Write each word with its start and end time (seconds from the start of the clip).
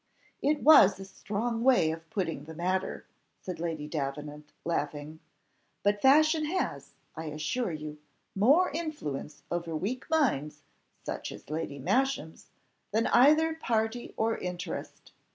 "It 0.41 0.63
was 0.63 0.99
a 0.99 1.05
strong 1.05 1.63
way 1.63 1.91
of 1.91 2.09
putting 2.09 2.45
the 2.45 2.55
matter," 2.55 3.05
said 3.39 3.59
Lady 3.59 3.87
Davenant, 3.87 4.51
laughing: 4.65 5.19
"but 5.83 6.01
fashion 6.01 6.45
has, 6.45 6.95
I 7.15 7.25
assure 7.25 7.71
you, 7.71 7.99
more 8.35 8.71
influence 8.71 9.43
over 9.51 9.75
weak 9.75 10.09
minds, 10.09 10.63
such 11.03 11.31
as 11.31 11.51
Lady 11.51 11.77
Masham's, 11.77 12.47
than 12.89 13.05
either 13.13 13.53
party 13.53 14.15
or 14.17 14.35
interest. 14.39 15.11